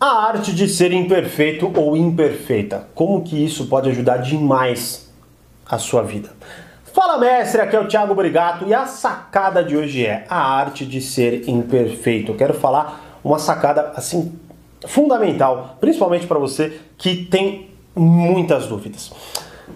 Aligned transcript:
A 0.00 0.28
arte 0.28 0.54
de 0.54 0.68
ser 0.68 0.92
imperfeito 0.92 1.72
ou 1.74 1.96
imperfeita. 1.96 2.86
Como 2.94 3.24
que 3.24 3.44
isso 3.44 3.66
pode 3.66 3.90
ajudar 3.90 4.18
demais 4.18 5.12
a 5.68 5.76
sua 5.76 6.02
vida? 6.02 6.30
Fala 6.94 7.18
mestre, 7.18 7.60
aqui 7.60 7.74
é 7.74 7.80
o 7.80 7.88
Thiago 7.88 8.14
Brigato 8.14 8.64
e 8.68 8.72
a 8.72 8.86
sacada 8.86 9.62
de 9.64 9.76
hoje 9.76 10.06
é 10.06 10.24
a 10.28 10.38
arte 10.38 10.86
de 10.86 11.00
ser 11.00 11.48
imperfeito. 11.48 12.30
Eu 12.30 12.36
quero 12.36 12.54
falar 12.54 13.18
uma 13.24 13.40
sacada 13.40 13.92
assim 13.96 14.38
fundamental, 14.86 15.76
principalmente 15.80 16.28
para 16.28 16.38
você 16.38 16.80
que 16.96 17.24
tem 17.24 17.70
muitas 17.96 18.68
dúvidas. 18.68 19.10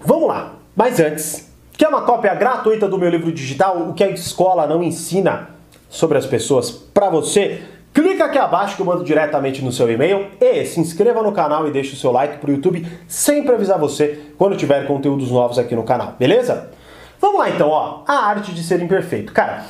Vamos 0.04 0.28
lá. 0.28 0.52
Mas 0.76 1.00
antes, 1.00 1.52
quer 1.72 1.88
uma 1.88 2.02
cópia 2.02 2.32
gratuita 2.36 2.88
do 2.88 2.96
meu 2.96 3.10
livro 3.10 3.32
digital, 3.32 3.88
o 3.88 3.92
que 3.92 4.04
a 4.04 4.10
escola 4.10 4.68
não 4.68 4.84
ensina 4.84 5.50
sobre 5.90 6.16
as 6.16 6.26
pessoas 6.26 6.70
para 6.70 7.10
você? 7.10 7.60
Clica 7.92 8.24
aqui 8.24 8.38
abaixo 8.38 8.74
que 8.76 8.80
eu 8.80 8.86
mando 8.86 9.04
diretamente 9.04 9.62
no 9.62 9.70
seu 9.70 9.90
e-mail 9.90 10.28
e 10.40 10.64
se 10.64 10.80
inscreva 10.80 11.22
no 11.22 11.30
canal 11.30 11.68
e 11.68 11.70
deixe 11.70 11.92
o 11.92 11.96
seu 11.96 12.10
like 12.10 12.38
para 12.38 12.50
o 12.50 12.54
YouTube 12.54 12.86
sempre 13.06 13.54
avisar 13.54 13.78
você 13.78 14.18
quando 14.38 14.56
tiver 14.56 14.86
conteúdos 14.86 15.30
novos 15.30 15.58
aqui 15.58 15.76
no 15.76 15.82
canal, 15.82 16.16
beleza? 16.18 16.70
Vamos 17.20 17.38
lá 17.38 17.50
então, 17.50 17.68
ó, 17.68 18.02
a 18.06 18.14
arte 18.14 18.54
de 18.54 18.64
ser 18.64 18.80
imperfeito. 18.82 19.32
Cara, 19.32 19.66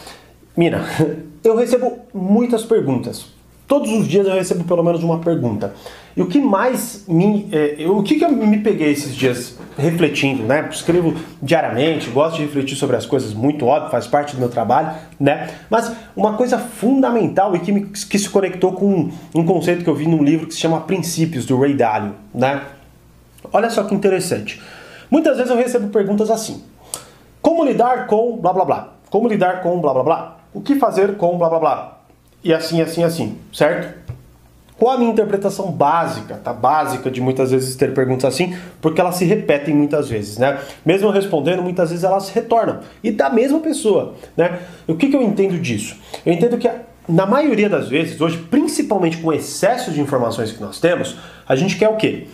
mina, 0.56 0.84
eu 1.43 1.56
recebo 1.56 1.98
muitas 2.15 2.65
perguntas 2.65 3.27
Todos 3.72 3.90
os 3.90 4.06
dias 4.06 4.26
eu 4.26 4.34
recebo 4.34 4.64
pelo 4.64 4.82
menos 4.82 5.02
uma 5.02 5.20
pergunta. 5.20 5.72
E 6.14 6.20
o 6.20 6.26
que 6.26 6.38
mais 6.38 7.06
me. 7.08 7.48
É, 7.50 7.86
o 7.88 8.02
que, 8.02 8.16
que 8.16 8.24
eu 8.26 8.30
me 8.30 8.58
peguei 8.58 8.90
esses 8.90 9.16
dias 9.16 9.58
refletindo, 9.78 10.42
né? 10.42 10.68
Escrevo 10.70 11.14
diariamente, 11.40 12.10
gosto 12.10 12.36
de 12.36 12.42
refletir 12.42 12.76
sobre 12.76 12.96
as 12.96 13.06
coisas, 13.06 13.32
muito 13.32 13.64
óbvio, 13.64 13.90
faz 13.90 14.06
parte 14.06 14.34
do 14.34 14.40
meu 14.40 14.50
trabalho, 14.50 14.95
né? 15.18 15.48
Mas 15.70 15.90
uma 16.14 16.34
coisa 16.34 16.58
fundamental 16.58 17.56
e 17.56 17.60
que, 17.60 17.72
me, 17.72 17.86
que 17.86 18.18
se 18.18 18.28
conectou 18.28 18.74
com 18.74 19.10
um 19.34 19.46
conceito 19.46 19.82
que 19.82 19.88
eu 19.88 19.95
vi 19.95 20.06
num 20.06 20.23
livro 20.23 20.46
que 20.46 20.52
se 20.52 20.60
chama 20.60 20.82
Princípios, 20.82 21.46
do 21.46 21.59
Ray 21.59 21.73
Dalio, 21.73 22.14
né? 22.34 22.60
Olha 23.50 23.70
só 23.70 23.84
que 23.84 23.95
interessante. 23.95 24.60
Muitas 25.10 25.38
vezes 25.38 25.51
eu 25.51 25.57
recebo 25.57 25.88
perguntas 25.88 26.30
assim: 26.30 26.62
Como 27.40 27.64
lidar 27.64 28.07
com 28.07 28.36
blá 28.36 28.52
blá 28.52 28.66
blá? 28.66 28.88
Como 29.09 29.29
lidar 29.29 29.62
com 29.62 29.80
blá 29.80 29.95
blá 29.95 30.02
blá? 30.02 30.36
O 30.52 30.60
que 30.60 30.74
fazer 30.74 31.16
com 31.16 31.38
blá 31.38 31.48
blá 31.48 31.59
blá? 31.59 32.01
E 32.45 32.52
assim, 32.52 32.80
assim, 32.80 33.04
assim, 33.04 33.38
certo? 33.52 34.02
Qual 34.79 34.96
a 34.96 34.98
minha 34.98 35.12
interpretação 35.12 35.71
básica, 35.71 36.35
tá? 36.43 36.52
Básica 36.52 37.09
de 37.09 37.21
muitas 37.21 37.52
vezes 37.52 37.76
ter 37.76 37.95
perguntas 37.95 38.35
assim, 38.35 38.57
porque 38.80 39.01
elas 39.01 39.15
se 39.15 39.24
repetem 39.24 39.74
muitas 39.74 40.09
vezes, 40.09 40.38
né? 40.38 40.59
Mesmo 40.85 41.09
respondendo, 41.10 41.63
muitas 41.63 41.90
vezes 41.90 42.04
elas 42.04 42.30
retornam. 42.30 42.80
E 43.02 43.13
da 43.13 43.30
mesma 43.30 43.60
pessoa, 43.60 44.15
né? 44.37 44.59
O 44.88 44.96
que, 44.96 45.09
que 45.09 45.15
eu 45.15 45.23
entendo 45.23 45.57
disso? 45.59 45.96
Eu 46.26 46.32
entendo 46.32 46.59
que 46.59 46.68
na 47.09 47.26
maioria 47.26 47.68
das 47.68 47.88
vezes, 47.88 48.20
hoje, 48.20 48.38
principalmente 48.51 49.18
com 49.18 49.29
o 49.29 49.32
excesso 49.32 49.93
de 49.93 50.01
informações 50.01 50.51
que 50.51 50.60
nós 50.60 50.80
temos, 50.80 51.16
a 51.46 51.54
gente 51.54 51.76
quer 51.76 51.88
o 51.88 51.96
quê? 51.96 52.26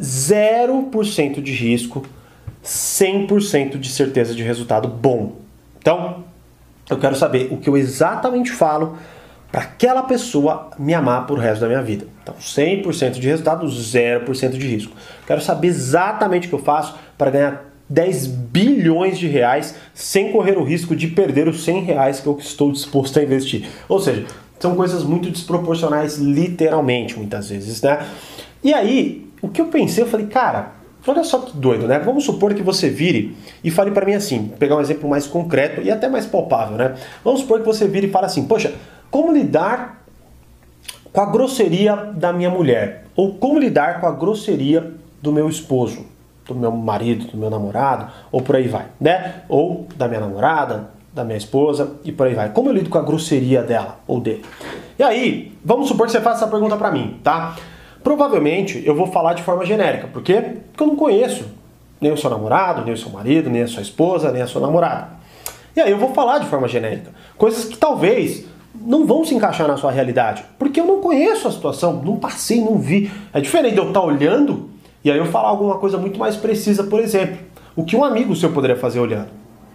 0% 0.00 1.40
de 1.40 1.52
risco, 1.52 2.04
100% 2.64 3.78
de 3.78 3.88
certeza 3.90 4.34
de 4.34 4.42
resultado 4.42 4.88
bom. 4.88 5.36
Então, 5.78 6.24
eu 6.90 6.98
quero 6.98 7.14
saber 7.14 7.48
o 7.52 7.56
que 7.58 7.68
eu 7.68 7.76
exatamente 7.76 8.50
falo 8.50 8.96
para 9.50 9.62
aquela 9.62 10.02
pessoa 10.02 10.70
me 10.78 10.92
amar 10.92 11.26
por 11.26 11.38
resto 11.38 11.60
da 11.60 11.68
minha 11.68 11.82
vida. 11.82 12.06
Então, 12.22 12.34
100% 12.40 13.12
de 13.12 13.28
resultado, 13.28 13.66
0% 13.66 14.50
de 14.50 14.66
risco. 14.66 14.92
Quero 15.26 15.40
saber 15.40 15.68
exatamente 15.68 16.46
o 16.46 16.50
que 16.50 16.54
eu 16.56 16.62
faço 16.62 16.96
para 17.16 17.30
ganhar 17.30 17.64
10 17.88 18.26
bilhões 18.26 19.18
de 19.18 19.28
reais 19.28 19.76
sem 19.94 20.32
correr 20.32 20.58
o 20.58 20.64
risco 20.64 20.96
de 20.96 21.06
perder 21.08 21.48
os 21.48 21.64
100 21.64 21.84
reais 21.84 22.20
que 22.20 22.26
eu 22.26 22.36
estou 22.38 22.72
disposto 22.72 23.18
a 23.18 23.22
investir. 23.22 23.68
Ou 23.88 24.00
seja, 24.00 24.26
são 24.58 24.74
coisas 24.74 25.04
muito 25.04 25.30
desproporcionais, 25.30 26.18
literalmente, 26.18 27.16
muitas 27.16 27.48
vezes, 27.50 27.80
né? 27.82 28.04
E 28.64 28.74
aí, 28.74 29.30
o 29.40 29.48
que 29.48 29.60
eu 29.60 29.66
pensei, 29.66 30.02
eu 30.02 30.08
falei, 30.08 30.26
cara, 30.26 30.72
olha 31.06 31.22
só 31.22 31.38
que 31.38 31.56
doido, 31.56 31.86
né? 31.86 31.98
Vamos 31.98 32.24
supor 32.24 32.54
que 32.54 32.62
você 32.62 32.88
vire 32.88 33.36
e 33.62 33.70
fale 33.70 33.90
para 33.90 34.04
mim 34.04 34.14
assim, 34.14 34.50
pegar 34.58 34.76
um 34.76 34.80
exemplo 34.80 35.08
mais 35.08 35.26
concreto 35.26 35.80
e 35.82 35.90
até 35.90 36.08
mais 36.08 36.26
palpável, 36.26 36.76
né? 36.76 36.94
Vamos 37.22 37.40
supor 37.40 37.60
que 37.60 37.66
você 37.66 37.86
vire 37.86 38.08
e 38.08 38.10
fale 38.10 38.26
assim, 38.26 38.44
poxa, 38.44 38.72
como 39.16 39.32
lidar 39.32 40.02
com 41.10 41.22
a 41.22 41.24
grosseria 41.24 41.96
da 41.96 42.34
minha 42.34 42.50
mulher? 42.50 43.06
Ou 43.16 43.32
como 43.32 43.58
lidar 43.58 43.98
com 43.98 44.06
a 44.06 44.12
grosseria 44.12 44.92
do 45.22 45.32
meu 45.32 45.48
esposo, 45.48 46.04
do 46.46 46.54
meu 46.54 46.70
marido, 46.70 47.26
do 47.28 47.38
meu 47.38 47.48
namorado, 47.48 48.12
ou 48.30 48.42
por 48.42 48.56
aí 48.56 48.68
vai, 48.68 48.88
né? 49.00 49.44
Ou 49.48 49.88
da 49.96 50.06
minha 50.06 50.20
namorada, 50.20 50.90
da 51.14 51.24
minha 51.24 51.38
esposa 51.38 51.94
e 52.04 52.12
por 52.12 52.26
aí 52.26 52.34
vai. 52.34 52.50
Como 52.50 52.68
eu 52.68 52.74
lido 52.74 52.90
com 52.90 52.98
a 52.98 53.02
grosseria 53.02 53.62
dela 53.62 54.00
ou 54.06 54.20
dele? 54.20 54.44
E 54.98 55.02
aí, 55.02 55.56
vamos 55.64 55.88
supor 55.88 56.04
que 56.04 56.12
você 56.12 56.20
faça 56.20 56.44
essa 56.44 56.50
pergunta 56.50 56.76
para 56.76 56.90
mim, 56.90 57.18
tá? 57.24 57.56
Provavelmente 58.04 58.82
eu 58.84 58.94
vou 58.94 59.06
falar 59.06 59.32
de 59.32 59.42
forma 59.42 59.64
genérica? 59.64 60.08
Porque 60.12 60.34
eu 60.78 60.86
não 60.86 60.94
conheço 60.94 61.46
nem 61.98 62.12
o 62.12 62.18
seu 62.18 62.28
namorado, 62.28 62.84
nem 62.84 62.92
o 62.92 62.98
seu 62.98 63.08
marido, 63.08 63.48
nem 63.48 63.62
a 63.62 63.66
sua 63.66 63.80
esposa, 63.80 64.30
nem 64.30 64.42
a 64.42 64.46
sua 64.46 64.60
namorada. 64.60 65.08
E 65.74 65.80
aí 65.80 65.90
eu 65.90 65.96
vou 65.96 66.12
falar 66.12 66.38
de 66.38 66.46
forma 66.48 66.68
genérica, 66.68 67.12
coisas 67.38 67.64
que 67.64 67.78
talvez 67.78 68.44
não 68.84 69.06
vão 69.06 69.24
se 69.24 69.34
encaixar 69.34 69.68
na 69.68 69.76
sua 69.76 69.90
realidade, 69.90 70.44
porque 70.58 70.80
eu 70.80 70.86
não 70.86 71.00
conheço 71.00 71.48
a 71.48 71.52
situação, 71.52 72.02
não 72.02 72.16
passei, 72.16 72.60
não 72.60 72.78
vi. 72.78 73.10
É 73.32 73.40
diferente 73.40 73.74
de 73.74 73.80
eu 73.80 73.88
estar 73.88 74.02
olhando 74.02 74.70
e 75.06 75.10
aí 75.10 75.18
eu 75.18 75.26
falar 75.26 75.50
alguma 75.50 75.78
coisa 75.78 75.96
muito 75.98 76.18
mais 76.18 76.36
precisa, 76.36 76.82
por 76.82 76.98
exemplo, 76.98 77.38
o 77.76 77.84
que 77.84 77.94
um 77.94 78.02
amigo 78.02 78.34
seu 78.34 78.52
poderia 78.52 78.74
fazer 78.74 78.98
olhando, 78.98 79.28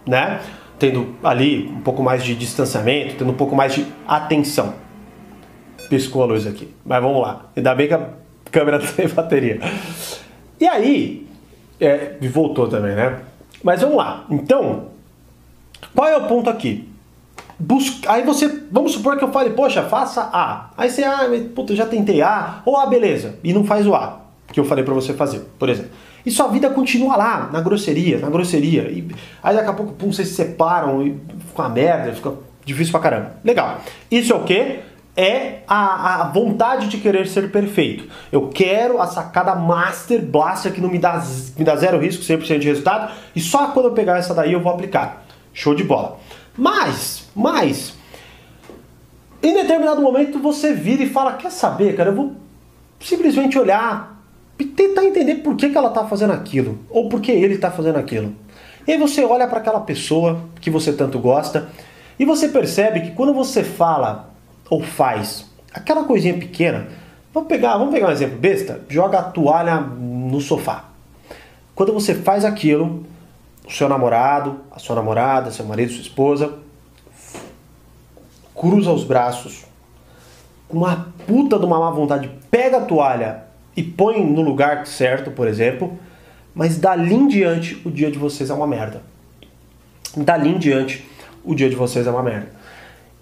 né? 0.06 0.40
Tendo 0.78 1.14
ali 1.22 1.68
um 1.68 1.80
pouco 1.80 2.02
mais 2.02 2.22
de 2.22 2.34
distanciamento, 2.34 3.16
tendo 3.16 3.30
um 3.30 3.34
pouco 3.34 3.56
mais 3.56 3.74
de 3.74 3.86
atenção. 4.06 4.74
Piscou 5.88 6.22
a 6.22 6.26
luz 6.26 6.46
aqui, 6.46 6.74
mas 6.84 7.02
vamos 7.02 7.22
lá. 7.22 7.46
Ainda 7.56 7.74
bem 7.74 7.88
que 7.88 7.94
a 7.94 8.08
câmera 8.50 8.78
tem 8.84 9.08
bateria. 9.08 9.58
E 10.60 10.66
aí, 10.66 11.26
é, 11.80 12.16
voltou 12.30 12.68
também, 12.68 12.94
né? 12.94 13.20
Mas 13.64 13.80
vamos 13.80 13.96
lá. 13.96 14.26
Então, 14.30 14.88
qual 15.94 16.08
é 16.08 16.16
o 16.16 16.26
ponto 16.26 16.50
aqui? 16.50 16.91
Busca... 17.62 18.10
Aí 18.10 18.24
você, 18.24 18.48
vamos 18.72 18.92
supor 18.92 19.16
que 19.16 19.22
eu 19.22 19.30
fale, 19.30 19.50
poxa, 19.50 19.84
faça 19.84 20.28
A. 20.32 20.70
Aí 20.76 20.90
você, 20.90 21.04
ah, 21.04 21.20
puta, 21.54 21.76
já 21.76 21.86
tentei 21.86 22.20
A, 22.20 22.60
ou 22.66 22.76
A, 22.76 22.86
beleza, 22.86 23.38
e 23.44 23.52
não 23.52 23.62
faz 23.62 23.86
o 23.86 23.94
A, 23.94 24.20
que 24.52 24.58
eu 24.58 24.64
falei 24.64 24.84
para 24.84 24.92
você 24.92 25.14
fazer, 25.14 25.46
por 25.60 25.68
exemplo. 25.68 25.92
E 26.26 26.30
sua 26.32 26.48
vida 26.48 26.68
continua 26.70 27.14
lá, 27.14 27.50
na 27.52 27.60
grosseria, 27.60 28.18
na 28.18 28.28
grosseria. 28.28 28.90
E 28.90 29.08
aí 29.40 29.54
daqui 29.54 29.70
a 29.70 29.72
pouco, 29.72 29.92
pum, 29.92 30.12
vocês 30.12 30.26
se 30.28 30.34
separam 30.34 31.06
e 31.06 31.10
fica 31.46 31.62
uma 31.62 31.68
merda, 31.68 32.12
fica 32.12 32.32
difícil 32.64 32.90
pra 32.90 33.00
caramba. 33.00 33.36
Legal. 33.44 33.80
Isso 34.10 34.32
é 34.32 34.36
o 34.36 34.42
quê? 34.42 34.80
É 35.16 35.58
a, 35.68 36.22
a 36.22 36.24
vontade 36.32 36.88
de 36.88 36.96
querer 36.96 37.28
ser 37.28 37.48
perfeito. 37.52 38.08
Eu 38.32 38.48
quero 38.48 39.00
a 39.00 39.06
sacada 39.06 39.54
Master 39.54 40.20
Blaster 40.20 40.72
que 40.72 40.80
não 40.80 40.88
me 40.88 40.98
dá, 40.98 41.22
me 41.56 41.64
dá 41.64 41.76
zero 41.76 42.00
risco, 42.00 42.24
100% 42.24 42.58
de 42.58 42.66
resultado, 42.66 43.12
e 43.36 43.40
só 43.40 43.68
quando 43.68 43.86
eu 43.86 43.92
pegar 43.92 44.18
essa 44.18 44.34
daí 44.34 44.52
eu 44.52 44.60
vou 44.60 44.72
aplicar. 44.72 45.24
Show 45.52 45.76
de 45.76 45.84
bola. 45.84 46.18
Mas, 46.56 47.28
mas, 47.34 47.94
em 49.42 49.54
determinado 49.54 50.02
momento 50.02 50.38
você 50.38 50.72
vira 50.72 51.02
e 51.02 51.08
fala: 51.08 51.34
Quer 51.34 51.50
saber, 51.50 51.96
cara? 51.96 52.10
Eu 52.10 52.14
vou 52.14 52.32
simplesmente 53.00 53.58
olhar 53.58 54.22
e 54.58 54.64
tentar 54.64 55.04
entender 55.04 55.36
por 55.36 55.56
que, 55.56 55.70
que 55.70 55.76
ela 55.76 55.88
está 55.88 56.04
fazendo 56.06 56.32
aquilo, 56.32 56.78
ou 56.88 57.08
por 57.08 57.20
que 57.20 57.32
ele 57.32 57.54
está 57.54 57.70
fazendo 57.70 57.98
aquilo. 57.98 58.34
E 58.86 58.92
aí 58.92 58.98
você 58.98 59.24
olha 59.24 59.46
para 59.46 59.58
aquela 59.58 59.80
pessoa 59.80 60.44
que 60.60 60.70
você 60.70 60.92
tanto 60.92 61.18
gosta 61.18 61.68
e 62.18 62.24
você 62.24 62.48
percebe 62.48 63.00
que 63.00 63.10
quando 63.12 63.32
você 63.32 63.64
fala 63.64 64.30
ou 64.68 64.82
faz 64.82 65.46
aquela 65.72 66.04
coisinha 66.04 66.34
pequena, 66.34 66.88
vamos 67.32 67.48
pegar, 67.48 67.76
vamos 67.76 67.92
pegar 67.92 68.08
um 68.08 68.12
exemplo 68.12 68.38
besta, 68.38 68.80
joga 68.88 69.18
a 69.18 69.22
toalha 69.22 69.80
no 69.80 70.40
sofá. 70.40 70.84
Quando 71.74 71.92
você 71.92 72.14
faz 72.14 72.44
aquilo, 72.44 73.04
o 73.66 73.70
seu 73.70 73.88
namorado, 73.88 74.60
a 74.70 74.78
sua 74.78 74.96
namorada, 74.96 75.50
seu 75.50 75.64
marido, 75.64 75.92
sua 75.92 76.02
esposa, 76.02 76.58
cruza 78.54 78.92
os 78.92 79.04
braços, 79.04 79.64
com 80.68 80.78
uma 80.78 81.12
puta 81.26 81.58
de 81.58 81.64
uma 81.64 81.78
má 81.78 81.90
vontade, 81.90 82.30
pega 82.50 82.78
a 82.78 82.80
toalha 82.80 83.44
e 83.76 83.82
põe 83.82 84.24
no 84.24 84.42
lugar 84.42 84.86
certo, 84.86 85.30
por 85.30 85.46
exemplo, 85.46 85.98
mas 86.54 86.78
dali 86.78 87.14
em 87.14 87.26
diante 87.26 87.80
o 87.84 87.90
dia 87.90 88.10
de 88.10 88.18
vocês 88.18 88.50
é 88.50 88.54
uma 88.54 88.66
merda. 88.66 89.02
Dali 90.16 90.50
em 90.50 90.58
diante 90.58 91.06
o 91.44 91.54
dia 91.54 91.68
de 91.68 91.76
vocês 91.76 92.06
é 92.06 92.10
uma 92.10 92.22
merda. 92.22 92.50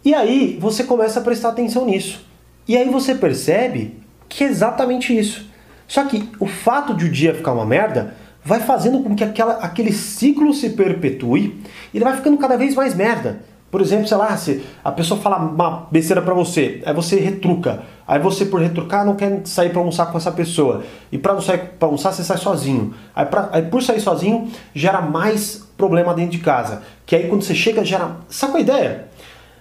E 0.04 0.14
aí 0.14 0.56
você 0.60 0.84
começa 0.84 1.20
a 1.20 1.22
prestar 1.22 1.50
atenção 1.50 1.84
nisso. 1.84 2.26
E 2.66 2.76
aí 2.76 2.88
você 2.88 3.14
percebe 3.14 3.98
que 4.28 4.44
é 4.44 4.46
exatamente 4.46 5.16
isso. 5.16 5.48
Só 5.86 6.04
que 6.04 6.28
o 6.38 6.46
fato 6.46 6.94
de 6.94 7.06
o 7.06 7.08
dia 7.10 7.34
ficar 7.34 7.52
uma 7.52 7.66
merda 7.66 8.14
vai 8.50 8.58
fazendo 8.58 9.00
com 9.00 9.14
que 9.14 9.22
aquela, 9.22 9.52
aquele 9.58 9.92
ciclo 9.92 10.52
se 10.52 10.70
perpetue 10.70 11.62
e 11.94 11.98
ele 11.98 12.04
vai 12.04 12.16
ficando 12.16 12.36
cada 12.36 12.56
vez 12.56 12.74
mais 12.74 12.96
merda. 12.96 13.38
Por 13.70 13.80
exemplo, 13.80 14.08
sei 14.08 14.16
lá, 14.16 14.36
se 14.36 14.64
a 14.82 14.90
pessoa 14.90 15.20
fala 15.20 15.36
uma 15.36 15.86
besteira 15.88 16.20
para 16.20 16.34
você, 16.34 16.82
aí 16.84 16.92
você 16.92 17.14
retruca. 17.20 17.84
Aí 18.08 18.18
você, 18.18 18.44
por 18.44 18.60
retrucar, 18.60 19.06
não 19.06 19.14
quer 19.14 19.42
sair 19.44 19.70
para 19.70 19.78
almoçar 19.78 20.06
com 20.06 20.18
essa 20.18 20.32
pessoa. 20.32 20.82
E 21.12 21.16
para 21.16 21.34
não 21.34 21.40
sair 21.40 21.58
para 21.78 21.86
almoçar, 21.86 22.12
você 22.12 22.24
sai 22.24 22.38
sozinho. 22.38 22.92
Aí, 23.14 23.24
pra, 23.24 23.50
aí, 23.52 23.62
por 23.62 23.80
sair 23.84 24.00
sozinho, 24.00 24.48
gera 24.74 25.00
mais 25.00 25.64
problema 25.76 26.12
dentro 26.12 26.32
de 26.32 26.38
casa. 26.38 26.82
Que 27.06 27.14
aí 27.14 27.28
quando 27.28 27.42
você 27.42 27.54
chega, 27.54 27.84
gera. 27.84 28.16
Saca 28.28 28.58
a 28.58 28.60
ideia? 28.60 29.06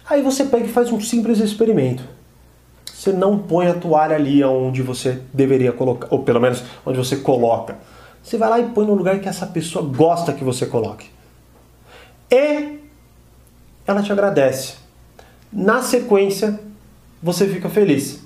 Aí 0.10 0.24
você 0.24 0.46
pega 0.46 0.66
e 0.66 0.70
faz 0.70 0.92
um 0.92 1.00
simples 1.00 1.38
experimento. 1.40 2.02
você 2.92 3.12
não 3.12 3.38
põe 3.38 3.68
a 3.68 3.76
toalha 3.76 4.16
ali 4.16 4.44
onde 4.44 4.82
você 4.82 5.22
deveria 5.32 5.72
colocar, 5.72 6.08
ou 6.10 6.24
pelo 6.24 6.40
menos 6.40 6.64
onde 6.84 6.98
você 6.98 7.18
coloca. 7.18 7.76
Você 8.30 8.38
vai 8.38 8.48
lá 8.48 8.60
e 8.60 8.70
põe 8.70 8.86
no 8.86 8.94
lugar 8.94 9.20
que 9.20 9.28
essa 9.28 9.48
pessoa 9.48 9.84
gosta 9.84 10.34
que 10.34 10.44
você 10.44 10.68
coloque. 10.68 11.10
E 12.30 12.78
ela 13.88 14.04
te 14.04 14.12
agradece. 14.12 14.76
Na 15.52 15.82
sequência, 15.82 16.60
você 17.24 17.48
fica 17.48 17.68
feliz. 17.70 18.24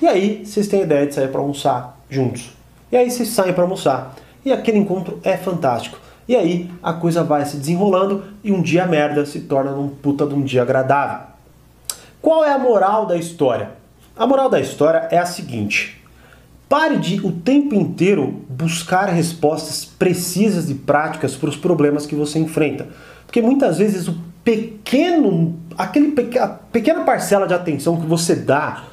E 0.00 0.06
aí, 0.06 0.46
vocês 0.46 0.68
têm 0.68 0.80
a 0.80 0.84
ideia 0.84 1.06
de 1.06 1.14
sair 1.14 1.28
para 1.28 1.38
almoçar 1.38 2.00
juntos. 2.08 2.56
E 2.90 2.96
aí, 2.96 3.10
vocês 3.10 3.28
saem 3.28 3.52
para 3.52 3.64
almoçar. 3.64 4.16
E 4.42 4.50
aquele 4.50 4.78
encontro 4.78 5.20
é 5.22 5.36
fantástico. 5.36 5.98
E 6.26 6.34
aí, 6.34 6.70
a 6.82 6.94
coisa 6.94 7.22
vai 7.22 7.44
se 7.44 7.58
desenrolando 7.58 8.24
e 8.42 8.50
um 8.50 8.62
dia 8.62 8.86
merda 8.86 9.26
se 9.26 9.40
torna 9.40 9.72
um 9.72 9.90
puta 9.90 10.26
de 10.26 10.32
um 10.32 10.42
dia 10.42 10.62
agradável. 10.62 11.26
Qual 12.22 12.42
é 12.42 12.54
a 12.54 12.58
moral 12.58 13.04
da 13.04 13.18
história? 13.18 13.72
A 14.16 14.26
moral 14.26 14.48
da 14.48 14.58
história 14.58 15.08
é 15.10 15.18
a 15.18 15.26
seguinte: 15.26 16.02
pare 16.68 16.96
de 16.96 17.24
o 17.24 17.30
tempo 17.32 17.74
inteiro 17.74 18.44
buscar 18.48 19.06
respostas 19.06 19.84
precisas 19.84 20.68
e 20.70 20.74
práticas 20.74 21.34
para 21.36 21.48
os 21.48 21.56
problemas 21.56 22.06
que 22.06 22.14
você 22.14 22.38
enfrenta. 22.38 22.88
Porque 23.26 23.40
muitas 23.40 23.78
vezes 23.78 24.08
o 24.08 24.16
pequeno, 24.42 25.56
aquele 25.76 26.12
pequena, 26.12 26.48
pequena 26.72 27.04
parcela 27.04 27.46
de 27.46 27.54
atenção 27.54 28.00
que 28.00 28.06
você 28.06 28.34
dá 28.34 28.84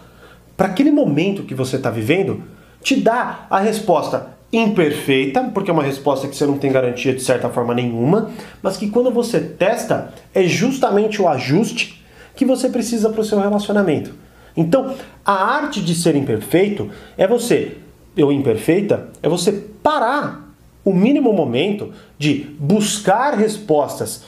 para 0.58 0.68
aquele 0.68 0.92
momento 0.92 1.44
que 1.44 1.56
você 1.56 1.78
está 1.78 1.90
vivendo, 1.90 2.44
te 2.82 2.96
dá 2.96 3.48
a 3.50 3.60
resposta 3.60 4.34
imperfeita, 4.52 5.50
porque 5.54 5.72
é 5.72 5.74
uma 5.74 5.82
resposta 5.84 6.28
que 6.28 6.36
você 6.36 6.46
não 6.46 6.60
tem 6.60 6.72
garantia 6.72 7.14
de 7.14 7.24
certa 7.24 7.50
forma 7.50 7.74
nenhuma, 7.74 8.30
mas 8.62 8.78
que 8.78 8.90
quando 8.90 9.10
você 9.10 9.40
testa 9.40 10.14
é 10.34 10.44
justamente 10.44 11.20
o 11.20 11.28
ajuste 11.28 12.04
que 12.36 12.46
você 12.46 12.70
precisa 12.70 13.10
para 13.10 13.22
o 13.22 13.26
seu 13.26 13.40
relacionamento. 13.40 14.14
Então, 14.56 14.96
a 15.26 15.34
arte 15.34 15.82
de 15.82 15.96
ser 15.96 16.16
imperfeito 16.16 16.90
é 17.18 17.28
você, 17.28 17.78
ou 18.18 18.32
imperfeita, 18.32 19.10
é 19.22 19.30
você 19.30 19.52
parar 19.52 20.54
o 20.86 20.94
mínimo 20.94 21.34
momento 21.34 21.92
de 22.18 22.46
buscar 22.60 23.36
respostas 23.36 24.24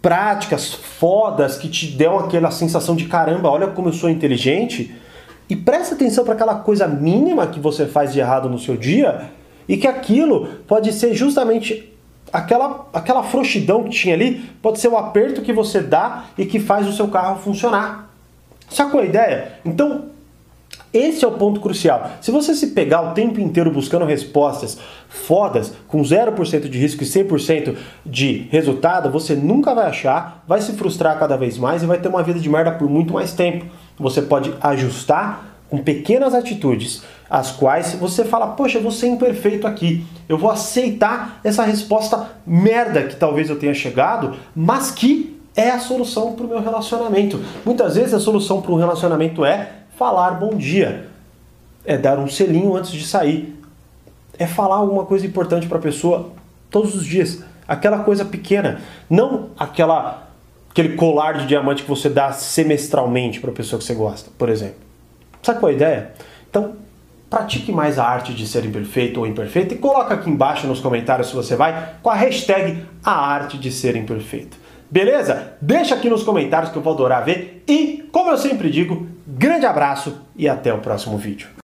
práticas 0.00 0.72
fodas 0.72 1.58
que 1.58 1.68
te 1.68 1.88
dão 1.88 2.18
aquela 2.18 2.50
sensação 2.50 2.96
de 2.96 3.04
caramba, 3.04 3.50
olha 3.50 3.66
como 3.68 3.88
eu 3.88 3.92
sou 3.92 4.08
inteligente. 4.08 4.94
E 5.48 5.56
presta 5.56 5.94
atenção 5.94 6.24
para 6.24 6.34
aquela 6.34 6.54
coisa 6.56 6.86
mínima 6.86 7.46
que 7.46 7.60
você 7.60 7.86
faz 7.86 8.12
de 8.12 8.20
errado 8.20 8.48
no 8.48 8.58
seu 8.58 8.76
dia 8.76 9.30
e 9.68 9.76
que 9.76 9.86
aquilo 9.86 10.46
pode 10.66 10.92
ser 10.92 11.12
justamente 11.12 11.92
aquela, 12.32 12.88
aquela 12.92 13.22
frouxidão 13.22 13.84
que 13.84 13.90
tinha 13.90 14.14
ali, 14.14 14.40
pode 14.62 14.80
ser 14.80 14.88
o 14.88 14.96
aperto 14.96 15.42
que 15.42 15.52
você 15.52 15.80
dá 15.80 16.26
e 16.38 16.46
que 16.46 16.60
faz 16.60 16.88
o 16.88 16.92
seu 16.92 17.08
carro 17.08 17.40
funcionar. 17.40 18.09
Sacou 18.70 19.00
a 19.00 19.04
ideia? 19.04 19.52
Então, 19.64 20.06
esse 20.92 21.24
é 21.24 21.28
o 21.28 21.32
ponto 21.32 21.60
crucial. 21.60 22.10
Se 22.20 22.30
você 22.30 22.54
se 22.54 22.68
pegar 22.68 23.02
o 23.02 23.14
tempo 23.14 23.40
inteiro 23.40 23.70
buscando 23.70 24.04
respostas 24.04 24.78
fodas, 25.08 25.72
com 25.86 26.00
0% 26.00 26.68
de 26.68 26.78
risco 26.78 27.02
e 27.02 27.06
100% 27.06 27.76
de 28.04 28.48
resultado, 28.50 29.10
você 29.10 29.34
nunca 29.34 29.74
vai 29.74 29.86
achar, 29.86 30.44
vai 30.48 30.60
se 30.60 30.72
frustrar 30.72 31.18
cada 31.18 31.36
vez 31.36 31.58
mais 31.58 31.82
e 31.82 31.86
vai 31.86 31.98
ter 31.98 32.08
uma 32.08 32.22
vida 32.22 32.40
de 32.40 32.48
merda 32.48 32.72
por 32.72 32.88
muito 32.88 33.12
mais 33.12 33.32
tempo. 33.32 33.66
Você 33.98 34.22
pode 34.22 34.52
ajustar 34.60 35.50
com 35.68 35.78
pequenas 35.78 36.34
atitudes, 36.34 37.02
as 37.28 37.52
quais 37.52 37.94
você 37.94 38.24
fala: 38.24 38.48
Poxa, 38.48 38.78
eu 38.78 38.82
vou 38.82 38.90
ser 38.90 39.06
imperfeito 39.06 39.68
aqui, 39.68 40.04
eu 40.28 40.36
vou 40.36 40.50
aceitar 40.50 41.40
essa 41.44 41.62
resposta 41.62 42.30
merda 42.44 43.04
que 43.04 43.14
talvez 43.14 43.48
eu 43.48 43.56
tenha 43.56 43.74
chegado, 43.74 44.34
mas 44.54 44.90
que 44.90 45.39
é 45.56 45.70
a 45.70 45.78
solução 45.78 46.34
para 46.34 46.46
o 46.46 46.48
meu 46.48 46.60
relacionamento. 46.60 47.40
Muitas 47.64 47.96
vezes 47.96 48.14
a 48.14 48.20
solução 48.20 48.62
para 48.62 48.72
um 48.72 48.76
relacionamento 48.76 49.44
é 49.44 49.70
falar 49.96 50.32
bom 50.32 50.56
dia, 50.56 51.08
é 51.84 51.98
dar 51.98 52.18
um 52.18 52.28
selinho 52.28 52.76
antes 52.76 52.90
de 52.92 53.06
sair, 53.06 53.58
é 54.38 54.46
falar 54.46 54.76
alguma 54.76 55.04
coisa 55.04 55.26
importante 55.26 55.66
para 55.66 55.78
a 55.78 55.82
pessoa 55.82 56.32
todos 56.70 56.94
os 56.94 57.04
dias, 57.04 57.42
aquela 57.66 58.00
coisa 58.00 58.24
pequena, 58.24 58.80
não 59.08 59.50
aquela 59.58 60.28
aquele 60.70 60.94
colar 60.94 61.32
de 61.32 61.46
diamante 61.46 61.82
que 61.82 61.88
você 61.88 62.08
dá 62.08 62.32
semestralmente 62.32 63.40
para 63.40 63.50
a 63.50 63.52
pessoa 63.52 63.78
que 63.78 63.84
você 63.84 63.94
gosta, 63.94 64.30
por 64.38 64.48
exemplo. 64.48 64.76
Sabe 65.42 65.58
qual 65.58 65.70
é 65.70 65.72
a 65.72 65.76
ideia? 65.76 66.12
Então, 66.48 66.76
pratique 67.28 67.72
mais 67.72 67.98
a 67.98 68.04
arte 68.04 68.32
de 68.32 68.46
ser 68.46 68.64
imperfeito 68.64 69.20
ou 69.20 69.26
imperfeito 69.26 69.74
e 69.74 69.78
coloca 69.78 70.14
aqui 70.14 70.30
embaixo 70.30 70.66
nos 70.66 70.80
comentários 70.80 71.28
se 71.28 71.34
você 71.34 71.56
vai 71.56 71.94
com 72.02 72.08
a 72.08 72.14
hashtag 72.14 72.84
a 73.04 73.12
arte 73.12 73.58
de 73.58 73.70
ser 73.70 73.96
imperfeito. 73.96 74.56
Beleza? 74.90 75.54
Deixa 75.60 75.94
aqui 75.94 76.10
nos 76.10 76.24
comentários 76.24 76.72
que 76.72 76.76
eu 76.76 76.82
vou 76.82 76.92
adorar 76.92 77.24
ver. 77.24 77.62
E, 77.68 78.08
como 78.10 78.30
eu 78.30 78.36
sempre 78.36 78.68
digo, 78.70 79.06
grande 79.26 79.64
abraço 79.64 80.20
e 80.34 80.48
até 80.48 80.74
o 80.74 80.78
próximo 80.78 81.16
vídeo. 81.16 81.59